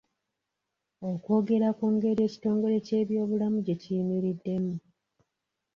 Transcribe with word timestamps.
Okwogera 1.09 1.69
ku 1.77 1.85
ngeri 1.93 2.21
ekitongole 2.27 2.77
ky'ebyobulamu 2.85 3.57
gye 3.65 3.75
kiyimiriddemu. 3.81 4.73